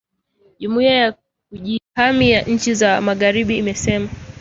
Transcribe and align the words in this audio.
jumuia 0.59 0.93
ya 0.95 1.13
kujihami 1.49 2.31
ya 2.31 2.41
nchi 2.41 2.73
za 2.73 3.01
magharibi 3.01 3.57
imesema 3.57 4.09